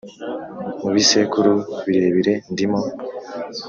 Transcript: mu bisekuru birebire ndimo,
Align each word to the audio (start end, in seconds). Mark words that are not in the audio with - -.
mu 0.81 0.89
bisekuru 0.95 1.51
birebire 1.87 2.33
ndimo, 2.51 2.79